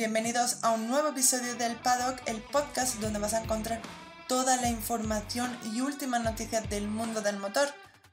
[0.00, 3.82] Bienvenidos a un nuevo episodio del Paddock, el podcast donde vas a encontrar
[4.28, 7.68] toda la información y últimas noticias del mundo del motor.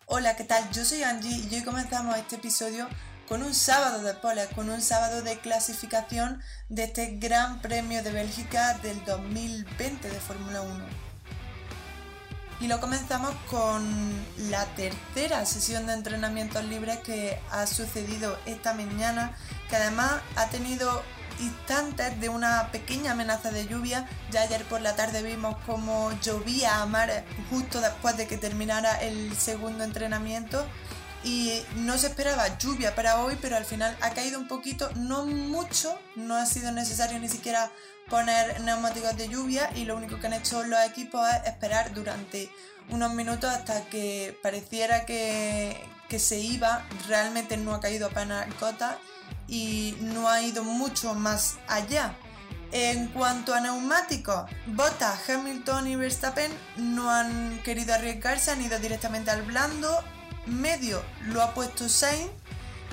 [0.05, 0.70] Hola, ¿qué tal?
[0.71, 2.89] Yo soy Angie y hoy comenzamos este episodio
[3.29, 8.11] con un sábado de pole, con un sábado de clasificación de este Gran Premio de
[8.11, 10.85] Bélgica del 2020 de Fórmula 1.
[12.59, 13.88] Y lo comenzamos con
[14.49, 19.38] la tercera sesión de entrenamientos libres que ha sucedido esta mañana,
[19.70, 21.01] que además ha tenido
[21.40, 24.08] instantes de una pequeña amenaza de lluvia.
[24.32, 29.02] Ya ayer por la tarde vimos cómo llovía a mar justo después de que terminara
[29.02, 30.66] el segundo entrenamiento.
[31.23, 35.26] Y no se esperaba lluvia para hoy, pero al final ha caído un poquito, no
[35.26, 37.72] mucho, no ha sido necesario ni siquiera
[38.10, 42.49] poner neumáticos de lluvia y lo único que han hecho los equipos es esperar durante
[42.90, 48.98] unos minutos hasta que pareciera que, que se iba, realmente no ha caído apenas gota
[49.48, 52.15] y no ha ido mucho más allá.
[52.71, 59.31] En cuanto a neumáticos, Bottas, Hamilton y Verstappen no han querido arriesgarse, han ido directamente
[59.31, 60.04] al blando.
[60.45, 62.29] Medio lo ha puesto Sainz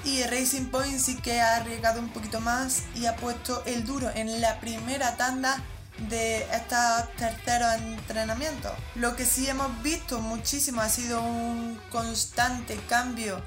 [0.05, 4.11] y Racing Point sí que ha arriesgado un poquito más y ha puesto el duro
[4.14, 5.62] en la primera tanda
[6.08, 8.72] de estos terceros entrenamientos.
[8.96, 13.42] Lo que sí hemos visto muchísimo ha sido un constante cambio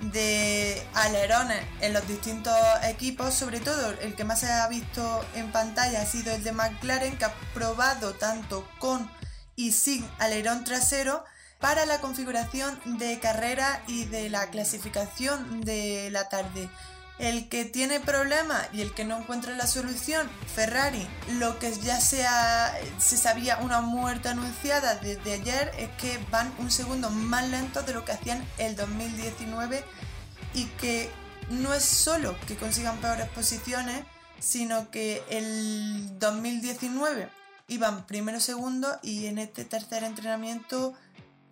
[0.00, 5.50] de alerones en los distintos equipos, sobre todo el que más se ha visto en
[5.50, 9.10] pantalla ha sido el de McLaren, que ha probado tanto con
[9.56, 11.24] y sin alerón trasero
[11.58, 16.70] para la configuración de carrera y de la clasificación de la tarde.
[17.18, 21.04] El que tiene problemas y el que no encuentra la solución, Ferrari,
[21.38, 22.24] lo que ya se,
[22.98, 27.94] se sabía una muerte anunciada desde ayer es que van un segundo más lento de
[27.94, 29.84] lo que hacían el 2019
[30.54, 31.10] y que
[31.50, 34.04] no es solo que consigan peores posiciones,
[34.38, 37.28] sino que el 2019
[37.68, 40.94] iban primero segundo y en este tercer entrenamiento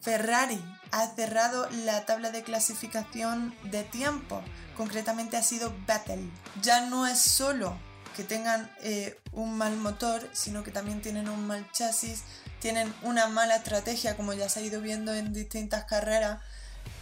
[0.07, 4.41] Ferrari ha cerrado la tabla de clasificación de tiempo
[4.77, 6.31] concretamente ha sido Battle.
[6.63, 7.77] Ya no es solo
[8.15, 12.23] que tengan eh, un mal motor, sino que también tienen un mal chasis,
[12.61, 16.39] tienen una mala estrategia, como ya se ha ido viendo en distintas carreras,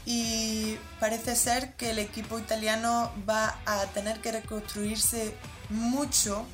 [0.06, 5.34] y parece ser que el equipo italiano va a tener que reconstruirse
[5.68, 6.46] mucho,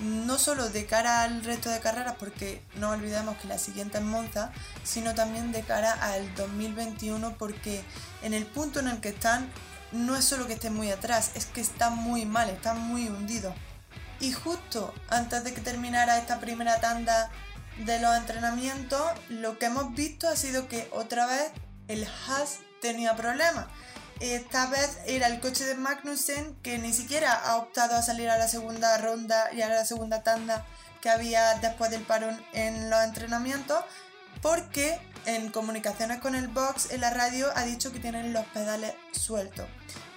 [0.00, 4.04] no solo de cara al resto de carreras, porque no olvidemos que la siguiente es
[4.04, 4.52] Monza,
[4.84, 7.82] sino también de cara al 2021, porque
[8.22, 9.50] en el punto en el que están
[9.92, 13.54] no es solo que esté muy atrás, es que está muy mal, está muy hundido.
[14.20, 17.30] Y justo antes de que terminara esta primera tanda
[17.84, 21.52] de los entrenamientos, lo que hemos visto ha sido que otra vez
[21.88, 23.66] el Haas tenía problemas.
[24.20, 28.38] Esta vez era el coche de Magnussen que ni siquiera ha optado a salir a
[28.38, 30.64] la segunda ronda y a la segunda tanda
[31.02, 33.84] que había después del parón en los entrenamientos,
[34.40, 38.94] porque en comunicaciones con el box en la radio ha dicho que tienen los pedales
[39.12, 39.66] sueltos.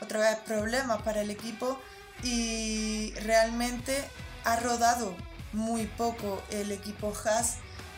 [0.01, 1.77] Otra vez problemas para el equipo
[2.23, 4.01] y realmente
[4.45, 5.13] ha rodado
[5.51, 7.57] muy poco el equipo Haas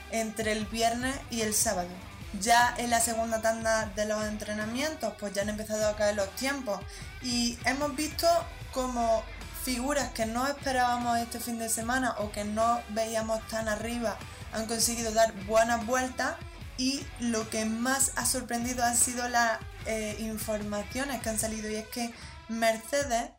[0.10, 2.11] entre el viernes y el sábado.
[2.40, 6.30] Ya en la segunda tanda de los entrenamientos pues ya han empezado a caer los
[6.36, 6.80] tiempos.
[7.22, 8.28] Y hemos visto
[8.74, 9.24] como
[9.64, 14.18] figuras que no esperábamos este fin de semana o que no veíamos tan arriba
[14.54, 16.36] han conseguido dar buenas vueltas
[16.78, 21.70] y lo que más ha sorprendido han sido las eh, informaciones que han salido.
[21.70, 22.14] Y es que
[22.50, 23.32] Mercedes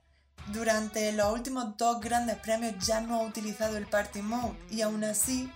[0.48, 5.04] durante los últimos dos grandes premios ya no ha utilizado el Party Mode y aún
[5.04, 5.50] así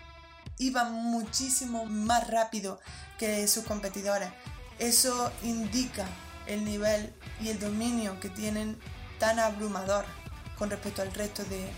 [0.59, 2.81] iba muchísimo más rápido
[3.19, 4.28] que sus competidores.
[4.78, 6.06] Eso indica
[6.47, 8.78] el nivel y el dominio que tienen
[9.19, 10.05] tan abrumador
[10.59, 11.71] con respecto al resto de,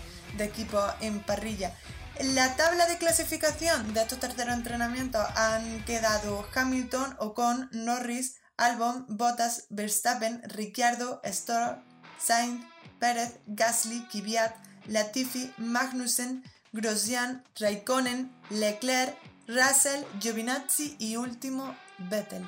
[0.43, 1.75] equipos en parrilla.
[2.21, 9.65] La tabla de clasificación de estos terceros entrenamientos han quedado Hamilton, Ocon, Norris, Albon, Bottas,
[9.69, 11.81] Verstappen, Ricciardo, Stroll,
[12.19, 12.65] Sainz,
[12.99, 14.53] Pérez, Gasly, Kvyat,
[14.87, 19.17] Latifi, Magnussen, Grosjean, Raikkonen, Leclerc,
[19.47, 22.45] Russell, Giovinazzi y último Vettel.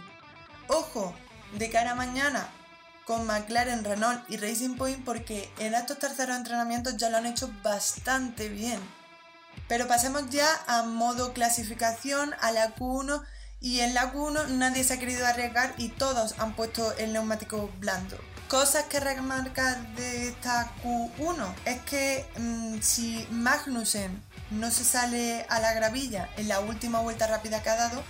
[0.67, 1.15] Ojo,
[1.57, 2.47] de cara a mañana
[3.05, 7.51] con McLaren, Renault y Racing Point porque en estos terceros entrenamientos ya lo han hecho
[7.63, 8.79] bastante bien.
[9.67, 13.23] Pero pasemos ya a modo clasificación, a la Q1
[13.59, 17.71] y en la Q1 nadie se ha querido arriesgar y todos han puesto el neumático
[17.79, 18.17] blando.
[18.51, 25.61] Cosas que remarcar de esta Q1 es que mm, si Magnussen no se sale a
[25.61, 28.03] la gravilla en la última vuelta rápida que ha dado,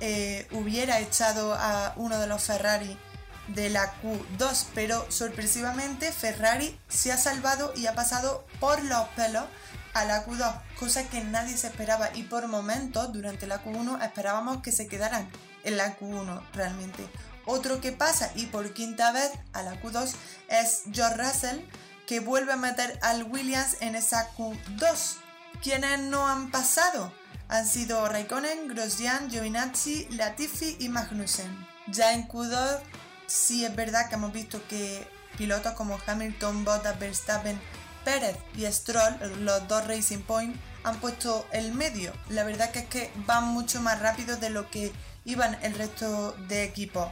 [0.00, 2.98] eh, hubiera echado a uno de los Ferrari
[3.46, 9.46] de la Q2, pero sorpresivamente Ferrari se ha salvado y ha pasado por los pelos
[9.94, 14.60] a la Q2, cosa que nadie se esperaba y por momentos durante la Q1 esperábamos
[14.60, 15.26] que se quedaran
[15.64, 17.08] en la Q1 realmente.
[17.50, 20.12] Otro que pasa y por quinta vez a la Q2
[20.48, 21.60] es George Russell
[22.06, 25.16] que vuelve a meter al Williams en esa Q2.
[25.62, 27.10] Quienes no han pasado
[27.48, 31.66] han sido Raikkonen, Grosjean, Giovinazzi, Latifi y Magnussen.
[31.86, 32.80] Ya en Q2
[33.26, 35.08] sí es verdad que hemos visto que
[35.38, 37.58] pilotos como Hamilton, Bottas, Verstappen,
[38.04, 40.54] Pérez y Stroll, los dos Racing Point,
[40.84, 42.12] han puesto el medio.
[42.28, 44.92] La verdad que es que van mucho más rápido de lo que
[45.24, 47.08] iban el resto de equipos.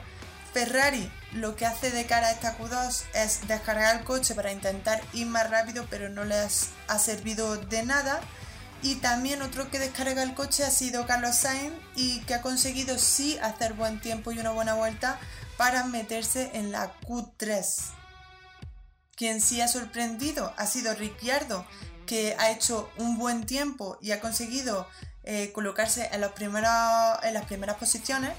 [0.56, 5.02] Ferrari lo que hace de cara a esta Q2 es descargar el coche para intentar
[5.12, 8.22] ir más rápido, pero no les ha servido de nada.
[8.80, 12.96] Y también otro que descarga el coche ha sido Carlos Sainz y que ha conseguido
[12.96, 15.18] sí hacer buen tiempo y una buena vuelta
[15.58, 17.90] para meterse en la Q3.
[19.14, 21.66] Quien sí ha sorprendido ha sido Ricciardo,
[22.06, 24.88] que ha hecho un buen tiempo y ha conseguido
[25.24, 28.32] eh, colocarse en, las primeras posiciones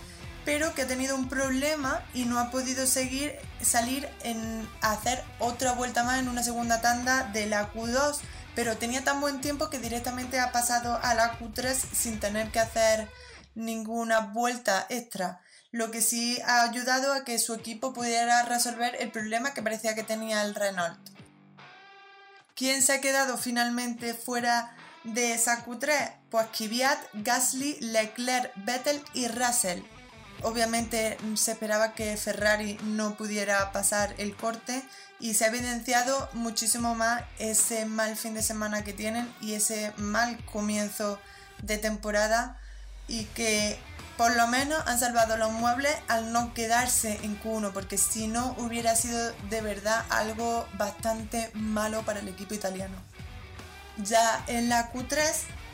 [0.47, 5.73] pero que ha tenido un problema y no ha podido seguir salir en hacer otra
[5.73, 8.19] vuelta más en una segunda tanda de la Q2,
[8.55, 12.61] pero tenía tan buen tiempo que directamente ha pasado a la Q3 sin tener que
[12.61, 13.09] hacer
[13.55, 15.41] ninguna vuelta extra,
[15.71, 19.95] lo que sí ha ayudado a que su equipo pudiera resolver el problema que parecía
[19.95, 20.97] que tenía el Renault.
[22.55, 26.13] ¿Quién se ha quedado finalmente fuera de esa Q3?
[26.29, 29.81] Pues Kvyat, Gasly, Leclerc, Vettel y Russell
[30.47, 34.81] Obviamente mm, se esperaba que Ferrari no pudiera pasar el corte
[35.19, 39.91] y se ha evidenciado muchísimo más ese mal fin de semana que tienen y ese
[39.97, 41.19] mal comienzo
[41.61, 42.57] de temporada
[43.09, 43.77] y que
[44.15, 48.55] por lo menos han salvado los muebles al no quedarse en Q1 porque si no
[48.57, 52.95] hubiera sido de verdad algo bastante malo para el equipo italiano.
[53.97, 55.19] Ya en la Q3,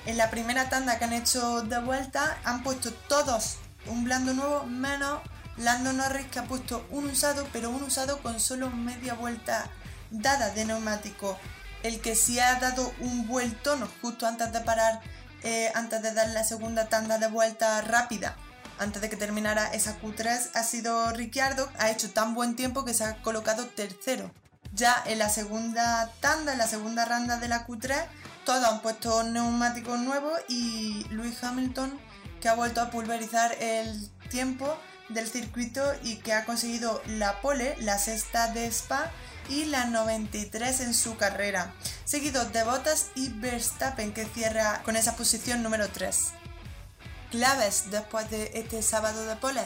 [0.07, 4.65] en la primera tanda que han hecho de vuelta, han puesto todos un blando nuevo
[4.65, 5.21] menos
[5.57, 9.69] Lando Norris que ha puesto un usado, pero un usado con solo media vuelta
[10.09, 11.37] dada de neumático.
[11.83, 15.01] El que sí ha dado un vueltono justo antes de parar,
[15.43, 18.35] eh, antes de dar la segunda tanda de vuelta rápida,
[18.79, 21.69] antes de que terminara esa Q3, ha sido Ricciardo.
[21.77, 24.31] Ha hecho tan buen tiempo que se ha colocado tercero.
[24.73, 28.07] Ya en la segunda tanda, en la segunda ronda de la Q3,
[28.43, 31.99] todos han puesto neumáticos nuevos y Lewis Hamilton
[32.43, 37.77] que ha vuelto a pulverizar el tiempo del circuito y que ha conseguido la pole,
[37.79, 39.09] la sexta de Spa
[39.47, 41.73] y la 93 en su carrera,
[42.03, 46.33] seguido de Bottas y Verstappen que cierra con esa posición número 3.
[47.31, 49.61] Claves después de este sábado de pole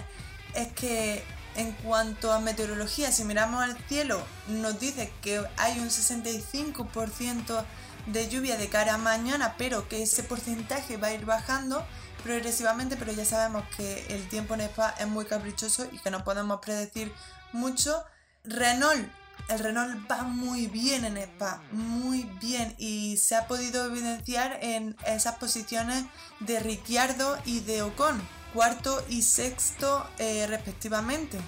[0.53, 1.23] es que
[1.55, 7.65] en cuanto a meteorología, si miramos al cielo, nos dice que hay un 65%
[8.05, 11.83] de lluvia de cara a mañana, pero que ese porcentaje va a ir bajando
[12.27, 16.25] progresivamente, pero ya sabemos que el tiempo en Spa es muy caprichoso y que no
[16.25, 17.13] podemos predecir
[17.53, 18.03] mucho.
[18.43, 19.07] Renault,
[19.47, 24.97] el Renault va muy bien en Spa, muy bien y se ha podido evidenciar en
[25.05, 26.03] esas posiciones
[26.41, 28.21] de Ricciardo y de Ocon,
[28.53, 31.39] cuarto y sexto eh, respectivamente.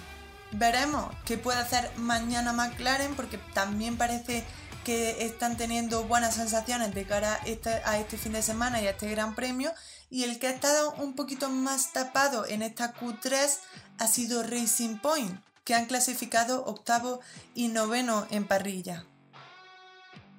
[0.52, 4.46] Veremos qué puede hacer mañana McLaren porque también parece
[4.82, 8.86] que están teniendo buenas sensaciones de cara a este, a este fin de semana y
[8.86, 9.72] a este gran premio
[10.10, 13.58] y el que ha estado un poquito más tapado en esta Q3
[13.98, 17.20] ha sido Racing Point, que han clasificado octavo
[17.54, 19.06] y noveno en parrilla.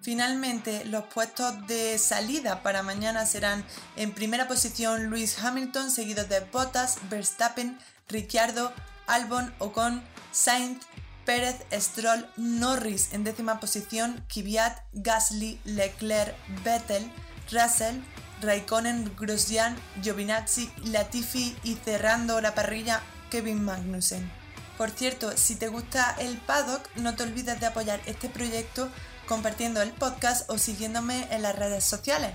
[0.01, 3.63] Finalmente, los puestos de salida para mañana serán
[3.95, 7.77] en primera posición Lewis Hamilton, seguido de Bottas, Verstappen,
[8.09, 8.73] Ricciardo,
[9.05, 10.85] Albon, Ocon, Sainz,
[11.25, 17.11] Pérez, Stroll, Norris en décima posición, Kvyat, Gasly, Leclerc, Vettel,
[17.51, 18.01] Russell,
[18.41, 24.29] Raikkonen, Grosjean, Giovinazzi, Latifi y cerrando la parrilla Kevin Magnussen.
[24.77, 28.89] Por cierto, si te gusta el paddock, no te olvides de apoyar este proyecto
[29.27, 32.31] compartiendo el podcast o siguiéndome en las redes sociales.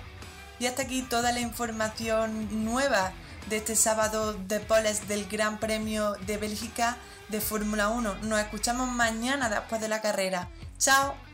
[0.58, 3.12] Y hasta aquí toda la información nueva
[3.48, 6.96] de este sábado de poles del Gran Premio de Bélgica
[7.28, 8.14] de Fórmula 1.
[8.22, 10.48] Nos escuchamos mañana después de la carrera.
[10.78, 11.25] ¡Chao!